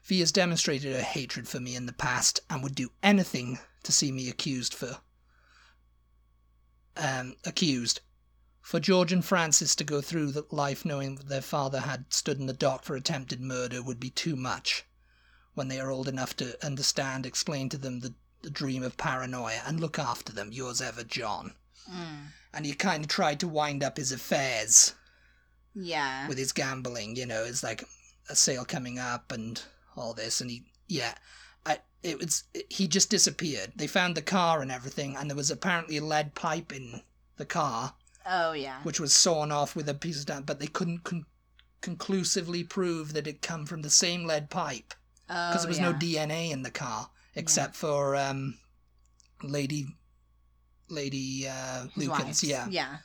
[0.04, 3.92] V has demonstrated her hatred for me in the past and would do anything to
[3.92, 4.96] see me accused for
[6.96, 8.00] um accused.
[8.70, 12.38] For George and Frances to go through the life knowing that their father had stood
[12.38, 14.84] in the dock for attempted murder would be too much.
[15.54, 19.62] When they are old enough to understand, explain to them the, the dream of paranoia
[19.66, 20.52] and look after them.
[20.52, 21.54] Yours ever, John.
[21.90, 22.26] Mm.
[22.54, 24.94] And he kind of tried to wind up his affairs
[25.74, 26.28] Yeah.
[26.28, 27.16] with his gambling.
[27.16, 27.82] You know, it's like
[28.28, 29.60] a sale coming up and
[29.96, 31.14] all this, and he, yeah,
[31.66, 33.72] I, it was he just disappeared.
[33.74, 37.02] They found the car and everything, and there was apparently a lead pipe in
[37.36, 37.94] the car,
[38.30, 38.80] oh yeah.
[38.84, 41.26] which was sawn off with a piece of stamp, but they couldn't con-
[41.82, 44.94] conclusively prove that it come from the same lead pipe
[45.28, 45.90] Oh because there was yeah.
[45.90, 48.58] no DNA in the car except for um,
[49.42, 49.86] Lady.
[50.88, 52.96] Lady uh, Lucan's, yeah, Yeah.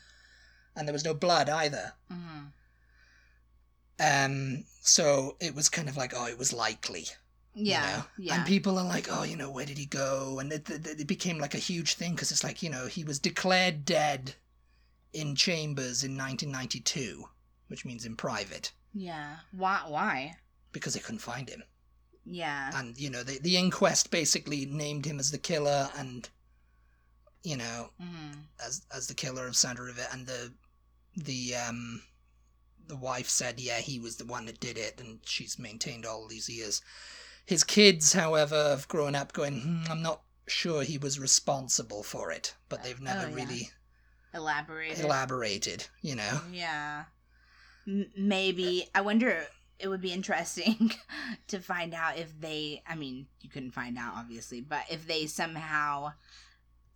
[0.76, 1.94] and there was no blood either.
[2.10, 2.46] hmm
[4.00, 7.06] Um, so it was kind of like, oh, it was likely.
[7.54, 7.82] you Yeah.
[7.98, 8.04] know?
[8.18, 8.36] Yeah.
[8.38, 10.40] And people are like, oh, you know, where did he go?
[10.40, 13.04] And it, it, it became like a huge thing because it's like, you know, he
[13.04, 14.34] was declared dead
[15.16, 17.24] in chambers in 1992,
[17.68, 19.38] which means in private, yeah.
[19.52, 19.82] Why?
[19.88, 20.36] Why?
[20.72, 21.64] because they couldn't find him.
[22.26, 22.70] Yeah.
[22.76, 26.28] And, you know, the, the inquest basically named him as the killer and,
[27.44, 28.32] you know, hmm
[28.66, 30.14] as as the killer of Sandra Rivett.
[30.14, 30.52] And the,
[31.16, 32.02] the, um,
[32.88, 36.28] the wife said, yeah, he was the one that did it, and she's maintained all
[36.28, 36.82] these years.
[37.46, 42.32] His kids, however, have grown up going, hmm, I'm not sure he was responsible for
[42.32, 43.36] it, but they've never Oh, yeah.
[43.36, 43.70] really
[44.36, 45.06] Elaborated.
[45.06, 46.42] elaborated, you know?
[46.52, 47.06] Yeah.
[47.88, 48.88] M- maybe.
[48.94, 49.48] I wonder.
[49.78, 50.92] It would be interesting
[51.48, 52.84] to find out if they.
[52.88, 56.14] I mean, you couldn't find out, obviously, but if they somehow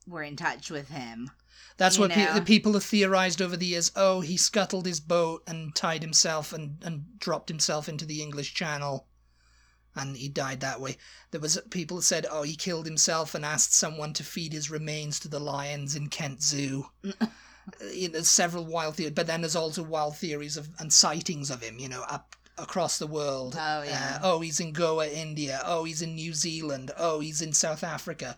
[0.08, 1.30] were in touch with him.
[1.78, 3.92] That's what pe- the people have theorized over the years.
[3.96, 8.54] Oh, he scuttled his boat and tied himself and, and dropped himself into the English
[8.54, 9.08] Channel.
[10.00, 10.98] And he died that way.
[11.32, 15.20] There was people said, oh, he killed himself and asked someone to feed his remains
[15.20, 16.88] to the lions in Kent Zoo.
[17.04, 17.28] Uh,
[17.94, 21.52] you know, there's several wild theories, but then there's also wild theories of and sightings
[21.52, 21.78] of him.
[21.80, 23.56] You know, up across the world.
[23.58, 24.20] Oh, yeah.
[24.22, 25.62] Uh, oh, he's in Goa, India.
[25.66, 26.92] Oh, he's in New Zealand.
[26.98, 28.38] Oh, he's in South Africa.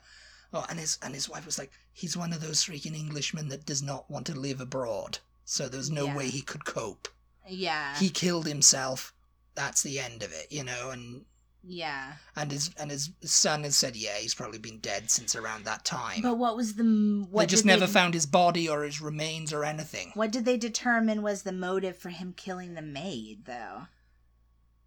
[0.54, 3.66] Oh, and his and his wife was like, he's one of those freaking Englishmen that
[3.66, 5.20] does not want to live abroad.
[5.46, 6.16] So there's no Yeah.
[6.18, 7.08] way he could cope.
[7.48, 7.98] Yeah.
[7.98, 9.14] He killed himself.
[9.56, 10.92] That's the end of it, you know.
[10.92, 11.26] And
[11.64, 12.14] Yeah.
[12.36, 15.86] and his and his son has said, yeah, he's probably been dead since around that
[15.86, 16.22] time.
[16.22, 19.00] But what was the m- what they just never they, found his body or his
[19.00, 20.12] remains or anything.
[20.16, 23.84] What did they determine was the motive for him killing the maid, though?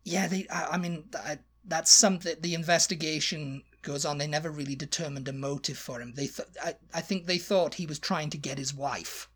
[0.04, 0.46] Yeah, they.
[0.50, 2.34] I, I mean, th- that's something.
[2.40, 4.18] The investigation goes on.
[4.18, 6.12] They never really determined a motive for him.
[6.14, 9.28] They, th- I, I think they thought he was trying to get his wife.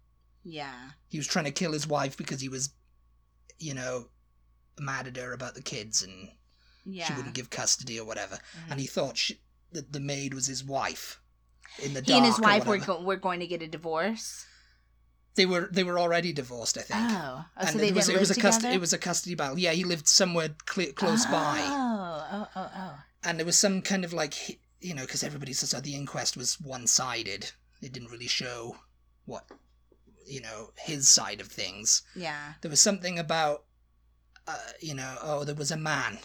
[0.45, 0.91] Yeah.
[1.09, 2.71] He was trying to kill his wife because he was,
[3.59, 4.09] you know,
[4.79, 6.31] mad at her about the kids and
[6.91, 7.05] Yeah.
[7.07, 8.39] she wouldn't give custody or whatever.
[8.71, 9.41] And he thought she,
[9.73, 11.21] that the maid was his wife.
[11.83, 14.47] In the he and his wife were go- were going to get a divorce.
[15.35, 17.01] They were they were already divorced, I think.
[17.01, 19.35] Oh, oh and so they it was it was a cust- it was a custody
[19.37, 19.59] battle.
[19.59, 21.61] Yeah, he lived somewhere cl- close by.
[21.61, 22.99] Oh, oh, oh, oh.
[23.23, 26.37] and there was some kind of like you know because everybody says that the inquest
[26.37, 28.77] was one-sided it didn't really show
[29.27, 29.45] what
[30.27, 32.55] you know his side of things Yeah.
[32.63, 33.65] there was something about
[34.47, 36.19] uh, you know oh there was a man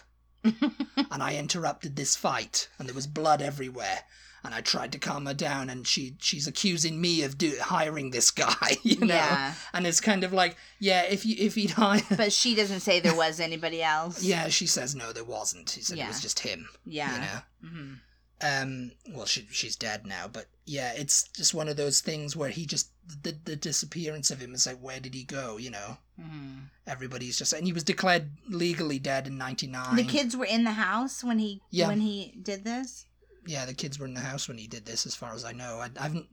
[0.44, 4.00] and i interrupted this fight and there was blood everywhere
[4.44, 8.12] and i tried to calm her down and she she's accusing me of do, hiring
[8.12, 9.54] this guy you know Yeah.
[9.74, 13.00] and it's kind of like yeah if you if he'd hired But she doesn't say
[13.00, 14.22] there was anybody else.
[14.24, 17.14] yeah she says no there wasn't she said it was just him Yeah.
[17.14, 17.94] you know hmm
[18.42, 22.50] um well she she's dead now but yeah it's just one of those things where
[22.50, 22.90] he just
[23.22, 27.38] the the disappearance of him is like where did he go you know hmm everybody's
[27.38, 31.24] just and he was declared legally dead in 99 The kids were in the house
[31.24, 31.88] when he Yeah.
[31.88, 33.06] when he did this.
[33.46, 35.52] yeah the kids were in the house when he did this as far as i
[35.54, 36.28] know i, I haven't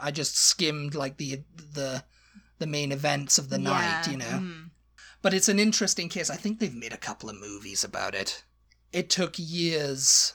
[0.00, 1.42] i just skimmed like the
[1.74, 2.02] the
[2.58, 4.70] the main events of the night you know mhm.
[5.22, 8.44] but it's an interesting case i think they've made a couple of movies about it
[8.92, 10.34] it took years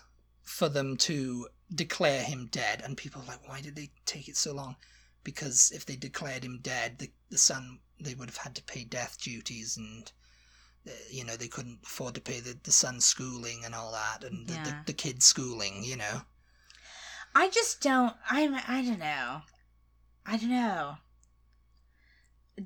[0.58, 4.38] for them to declare him dead and people are like why did they take it
[4.38, 4.76] so long
[5.24, 8.84] because if they declared him dead the, the son they would have had to pay
[8.84, 10.12] death duties and
[10.88, 14.24] uh, you know they couldn't afford to pay the, the son's schooling and all that
[14.28, 14.82] and the, the, Yeah.
[14.86, 16.22] the kid's schooling you know
[17.36, 18.14] I just don't.
[18.32, 18.56] I'm.
[18.68, 19.42] I don't know.
[20.26, 20.96] I don't know.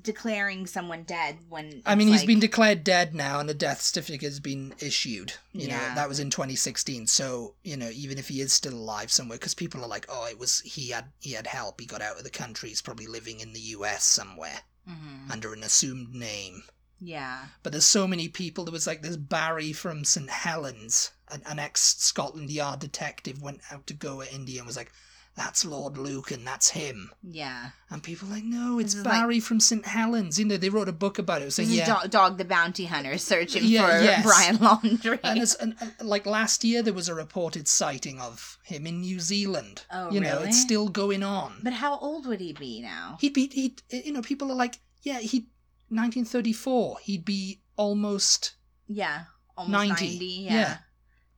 [0.00, 4.22] Declaring someone dead when I mean, he's been declared dead now, and a death certificate
[4.22, 5.34] has been issued.
[5.52, 5.88] You Yeah.
[5.90, 7.06] know, that was in 2016.
[7.08, 10.24] So you know, even if he is still alive somewhere, because people are like, "Oh,
[10.26, 11.78] it was he had he had help.
[11.78, 12.70] He got out of the country.
[12.70, 14.04] He's probably living in the U.S.
[14.04, 15.30] somewhere Mhm.
[15.30, 16.64] under an assumed name."
[16.98, 17.48] Yeah.
[17.62, 18.64] But there's so many people.
[18.64, 23.60] There was like this Barry from St Helens, an, an ex Scotland Yard detective, went
[23.70, 24.92] out to Goa, India, and was like,
[25.34, 27.70] "That's Lord Lucan That's him." Yeah.
[27.90, 30.56] And people are like, "No, it's This is like- Barry from St Helens." You know,
[30.56, 31.52] they wrote a book about it.
[31.52, 34.22] So "Yeah." Dog, Dog the Bounty Hunter searching Yeah, for yes.
[34.24, 35.20] Brian Laundrie.
[35.24, 39.00] And, it's, and, and like last year, there was a reported sighting of him in
[39.00, 39.84] New Zealand.
[39.90, 41.60] Oh, you know, it's still going on.
[41.62, 43.16] but how old would he be now?
[43.20, 45.48] he'd be, he'd, uh, you know, people are like, yeah, he,
[45.88, 48.54] 1934, he'd be almost.
[48.86, 49.24] Yeah.
[49.56, 50.24] Almost 90, 90.
[50.26, 50.52] yeah.
[50.52, 50.76] yeah.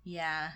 [0.07, 0.49] Yeah.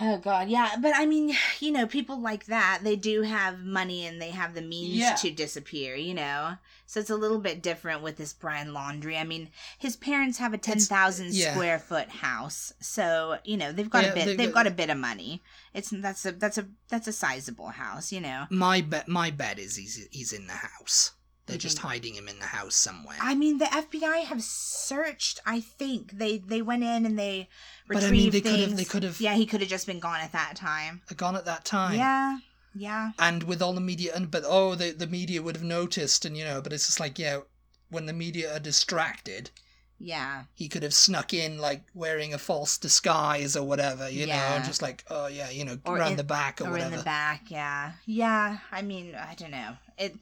[0.00, 4.06] Oh god, yeah, but I mean, you know, people like that, they do have money
[4.06, 5.14] and they have the means Yeah.
[5.16, 6.54] to disappear, you know.
[6.86, 9.20] So it's a little bit different with this Brian Laundrie.
[9.20, 11.52] I mean, his parents have a 10,000 yeah.
[11.52, 12.72] square foot house.
[12.80, 14.96] So, you know, they've got Yeah, a bit they've they've got- got a bit of
[14.98, 15.42] money.
[15.72, 18.46] It's that's a that's a that's a sizable house, you know.
[18.50, 21.12] My bet, my bet is he's he's in the house.
[21.50, 21.88] They're just mm-hmm.
[21.88, 23.16] hiding him in the house somewhere.
[23.20, 25.40] I mean, the FBI have searched.
[25.44, 27.48] I think they they went in and they
[27.86, 28.68] But, I retrieved mean, they could things.
[28.68, 31.02] have- they could have- Yeah, he could have just been gone at that time.
[31.16, 31.96] Gone at that time.
[31.98, 32.38] Yeah,
[32.74, 36.24] yeah, And with all the media, and but oh, the the media would have noticed,
[36.24, 37.40] and you know, but it's just like yeah,
[37.88, 39.50] when the media are distracted,
[39.98, 44.34] yeah, he could have snuck in like wearing a false disguise or whatever, you know,
[44.34, 44.54] Yeah.
[44.54, 46.92] and just like oh yeah, you know, Or around in- the back or, or whatever.
[46.92, 47.50] in the back.
[47.50, 48.58] Yeah, yeah.
[48.70, 49.76] I mean, I don't know.
[49.98, 50.14] It,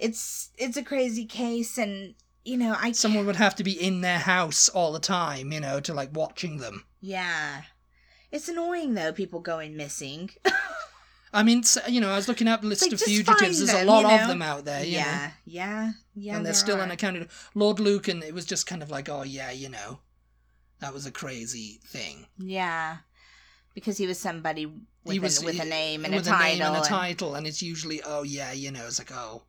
[0.00, 4.00] it's it's a crazy case, and you know, I Someone would have to be in
[4.00, 6.84] their house all the time, you know, to like watching them.
[7.00, 7.62] yeah.
[8.32, 9.12] It's annoying though.
[9.12, 10.30] People going missing.
[11.32, 13.58] I mean, you know, I was looking up list like, of fugitives.
[13.58, 16.36] There's a lot you of them out there, you know, yeah, yeah, yeah.
[16.36, 16.82] and they're still are.
[16.82, 17.28] unaccounted.
[17.54, 20.00] Lord Lucan it was just kind of like, oh yeah, you know,
[20.80, 22.26] that was a crazy thing.
[22.38, 22.98] Yeah,
[23.74, 26.26] because he was somebody with, he an- was with a eh, name and a with
[26.26, 26.44] title.
[26.46, 29.42] name and a and- title, and it's usually, oh yeah, you know, it's like, oh,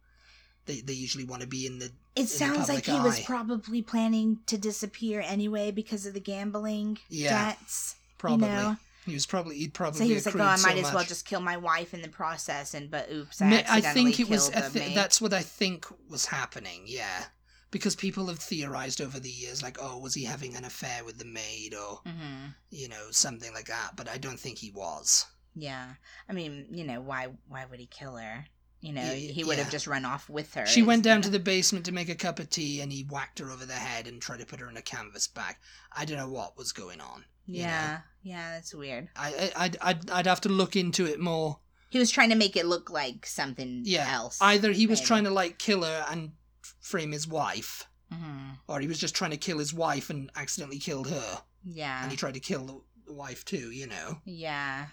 [0.67, 3.19] they they usually want to be in the It the sounds like public he was
[3.21, 7.95] probably planning to disappear anyway because of the gambling Yeah, debts.
[8.17, 8.47] probably.
[8.47, 8.77] You know?
[9.05, 11.03] He was probably he'd probably So he was like, "Oh, I so might as well
[11.05, 14.27] just kill my wife in the process." And but oops, I Ma- I think it
[14.27, 14.49] was.
[14.49, 14.95] killed I the thi- maid.
[14.97, 16.83] that's what I think was happening.
[16.85, 17.23] Yeah,
[17.71, 21.19] because people have theorized over the years, like, oh, was he having an affair with
[21.19, 23.91] the maid, or hmm you know, something like that.
[23.95, 25.25] But I don't think he was.
[25.55, 25.93] Yeah,
[26.29, 28.45] I mean, you know, why why would he kill her?
[28.79, 30.65] You know, Y- he would have just run off with her.
[30.67, 33.39] She went down to the basement to make a cup of tea, and he whacked
[33.39, 35.55] her over the head and tried to put her in a canvas bag.
[35.91, 37.25] I don't know what was going on.
[37.47, 37.69] you know.
[37.69, 39.09] Yeah, yeah, that's weird.
[39.15, 41.59] I, I, I'd, I'd, I'd have to look into it more.
[41.89, 44.07] He was trying to make it look like something Yeah.
[44.13, 44.37] else.
[44.41, 45.07] Either he was maybe.
[45.07, 46.33] trying to like kill her and
[46.81, 48.57] frame his wife, Mhm.
[48.67, 52.01] or he was just trying to kill his wife and accidentally killed her, Yeah.
[52.03, 53.71] and he tried to kill the, the wife too.
[53.71, 54.21] You know.
[54.25, 54.87] Yeah.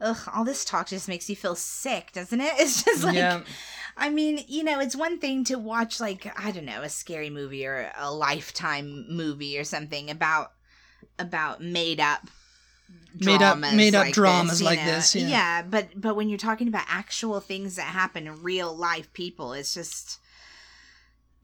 [0.00, 2.52] Ugh, all this talk just makes you feel sick, doesn't it?
[2.58, 3.42] It's just like, yeah.
[3.96, 7.30] I mean, you know, it's one thing to watch, like, I don't know, a scary
[7.30, 10.52] movie or a lifetime movie or something about
[11.18, 12.28] about made up
[13.16, 14.86] Made up- made up like dramas this, like know?
[14.86, 15.62] this, yeah.
[15.62, 19.72] but but when you're talking about actual things that happen in real life people, it's
[19.72, 20.18] just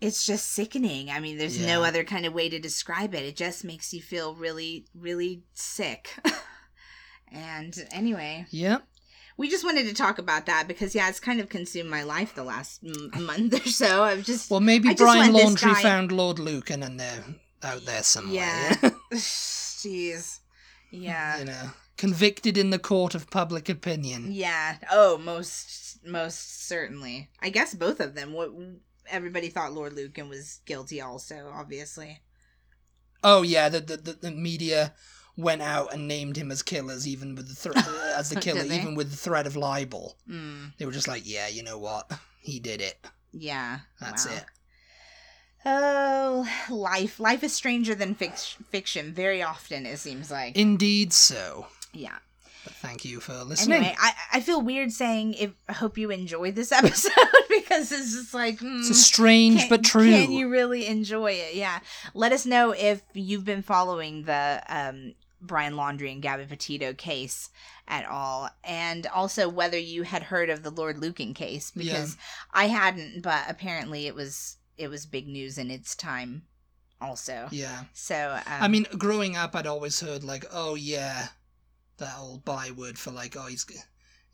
[0.01, 1.11] it's just sickening.
[1.11, 3.22] I mean, there's no other kind of way to describe it.
[3.22, 6.18] It just makes you feel really, really sick.
[7.33, 8.87] and anyway, Yep.
[9.37, 12.35] we just wanted to talk about that because yeah, it's kind of consumed my life
[12.35, 14.03] the last m- month or so.
[14.03, 17.24] I've just Well, maybe I Brian Laundrie guy- found Lord Lucan and they're
[17.62, 18.35] out there somewhere.
[18.35, 18.74] yeah,
[19.12, 20.41] jeez,
[20.91, 24.33] yeah, you know, convicted in the court of public opinion.
[24.33, 24.76] yeah.
[24.91, 27.28] Oh, most most certainly.
[27.43, 28.33] I guess both of them.
[28.33, 28.51] What
[29.09, 32.20] everybody thought Lord Lucan was guilty, also obviously.
[33.22, 34.95] Oh yeah, the the, the, the media
[35.37, 37.78] went out and named him as killers, even with the thre-
[38.16, 40.16] as the killer, even with the threat of libel.
[40.28, 42.11] Mm, They were just like, yeah, you know what,
[42.41, 43.05] he did it.
[43.33, 44.35] yeah, That's wow.
[44.37, 44.45] it.
[45.64, 47.20] Oh, life.
[47.20, 49.12] Life is stranger than fic- fiction.
[49.12, 50.57] Very often, it seems like.
[50.57, 51.66] Indeed, so.
[51.93, 52.16] yeah.
[52.64, 53.78] But thank you for listening.
[53.78, 57.12] Anyway, I, I feel weird saying if I hope you enjoyed this episode
[57.49, 60.11] because it's just like mm, it's a strange can- but true.
[60.11, 61.55] Can you really enjoy it?
[61.55, 61.81] Yeah.
[62.12, 67.51] Let us know if you've been following the um, Brian Laundrie and Gabby Petito case
[67.88, 72.16] at all, and also whether you had heard of the Lord Lucan case because
[72.53, 76.43] I hadn't, but apparently it was it was big news in its time,
[77.01, 77.49] also.
[77.51, 77.84] yeah.
[77.93, 81.28] So um, I mean, growing up, I'd always heard like, "Oh yeah,"
[81.99, 83.66] that old byword for like, "Oh he's,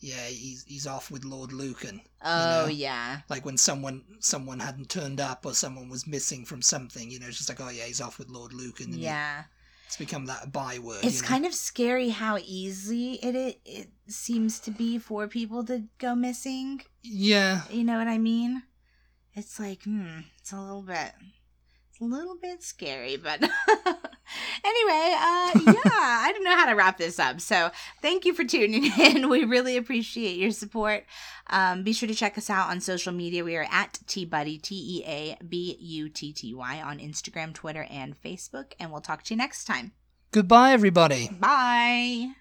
[0.00, 2.68] yeah, he's he's off with Lord Lucan." oh know.
[2.68, 7.20] yeah, Like when someone someone hadn't turned up or someone was missing from something, you
[7.20, 9.44] know, it's just like, "Oh yeah, he's off with Lord Lucan." And yeah.
[9.86, 11.04] It's become that byword.
[11.04, 11.28] It's you know?
[11.28, 16.14] kind of scary how easy it, it it seems to be for people to go
[16.14, 16.82] missing.
[17.02, 18.62] yeah, You know what I mean?
[19.34, 21.12] It's like, hmm, it's a little bit,
[22.00, 23.42] a little bit scary, but
[24.64, 27.40] anyway, uh, yeah, I don't know how to wrap this up.
[27.40, 27.70] So
[28.02, 29.28] thank you for tuning in.
[29.28, 31.04] We really appreciate your support.
[31.48, 33.44] Um, be sure to check us out on social media.
[33.44, 37.86] We are at TeaButty, T E A B U T T Y, on Instagram, Twitter,
[37.90, 38.72] and Facebook.
[38.78, 39.92] And we'll talk to you next time.
[40.32, 41.30] Goodbye, everybody.
[41.40, 42.32] Bye.